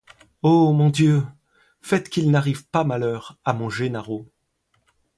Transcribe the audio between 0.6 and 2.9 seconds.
mon Dieu! faites qu’il n’arrive pas